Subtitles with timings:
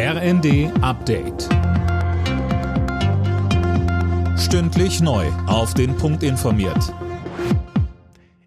[0.00, 1.48] RND Update.
[4.38, 5.26] Stündlich neu.
[5.48, 6.94] Auf den Punkt informiert.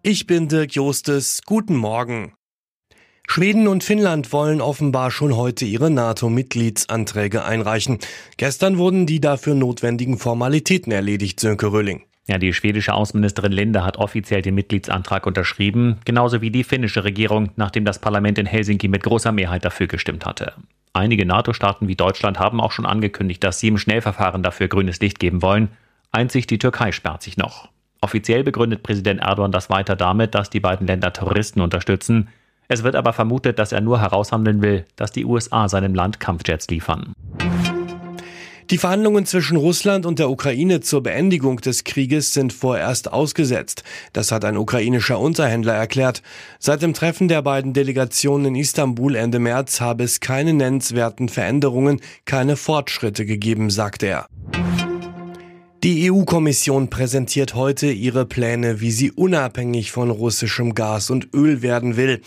[0.00, 1.42] Ich bin Dirk Jostes.
[1.44, 2.32] Guten Morgen.
[3.28, 7.98] Schweden und Finnland wollen offenbar schon heute ihre NATO-Mitgliedsanträge einreichen.
[8.38, 12.04] Gestern wurden die dafür notwendigen Formalitäten erledigt, Sönke Röhling.
[12.26, 17.50] Ja, die schwedische Außenministerin Linde hat offiziell den Mitgliedsantrag unterschrieben, genauso wie die finnische Regierung,
[17.56, 20.54] nachdem das Parlament in Helsinki mit großer Mehrheit dafür gestimmt hatte.
[20.96, 25.18] Einige NATO-Staaten wie Deutschland haben auch schon angekündigt, dass sie im Schnellverfahren dafür grünes Licht
[25.18, 25.68] geben wollen.
[26.12, 27.68] Einzig die Türkei sperrt sich noch.
[28.00, 32.28] Offiziell begründet Präsident Erdogan das weiter damit, dass die beiden Länder Terroristen unterstützen.
[32.68, 36.68] Es wird aber vermutet, dass er nur heraushandeln will, dass die USA seinem Land Kampfjets
[36.68, 37.12] liefern.
[38.70, 43.84] Die Verhandlungen zwischen Russland und der Ukraine zur Beendigung des Krieges sind vorerst ausgesetzt.
[44.14, 46.22] Das hat ein ukrainischer Unterhändler erklärt.
[46.58, 52.00] Seit dem Treffen der beiden Delegationen in Istanbul Ende März habe es keine nennenswerten Veränderungen,
[52.24, 54.28] keine Fortschritte gegeben, sagte er.
[55.84, 61.98] Die EU-Kommission präsentiert heute ihre Pläne, wie sie unabhängig von russischem Gas und Öl werden
[61.98, 62.22] will.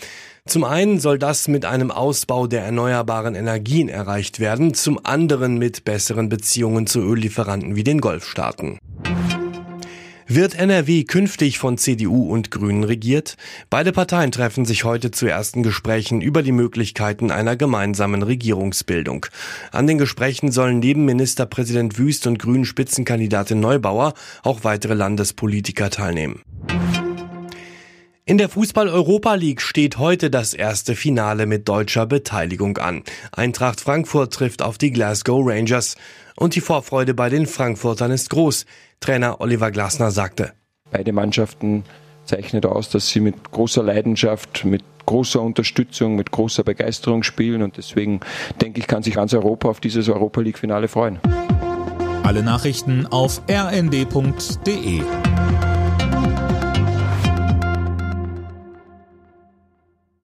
[0.46, 5.84] Zum einen soll das mit einem Ausbau der erneuerbaren Energien erreicht werden, zum anderen mit
[5.84, 8.78] besseren Beziehungen zu Öllieferanten wie den Golfstaaten.
[10.30, 13.38] Wird NRW künftig von CDU und Grünen regiert?
[13.70, 19.24] Beide Parteien treffen sich heute zu ersten Gesprächen über die Möglichkeiten einer gemeinsamen Regierungsbildung.
[19.72, 24.12] An den Gesprächen sollen neben Ministerpräsident Wüst und Grünen Spitzenkandidatin Neubauer
[24.42, 26.42] auch weitere Landespolitiker teilnehmen.
[28.28, 33.02] In der Fußball-Europa League steht heute das erste Finale mit deutscher Beteiligung an.
[33.32, 35.96] Eintracht Frankfurt trifft auf die Glasgow Rangers.
[36.36, 38.66] Und die Vorfreude bei den Frankfurtern ist groß.
[39.00, 40.52] Trainer Oliver Glasner sagte.
[40.90, 41.84] Beide Mannschaften
[42.26, 47.62] zeichnet aus, dass sie mit großer Leidenschaft, mit großer Unterstützung, mit großer Begeisterung spielen.
[47.62, 48.20] Und deswegen
[48.60, 51.18] denke ich, kann sich ganz Europa auf dieses Europa League-Finale freuen.
[52.24, 55.00] Alle Nachrichten auf rnd.de